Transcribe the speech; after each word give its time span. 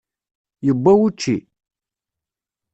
Yewwa 0.65 0.91
wučči? 0.99 1.35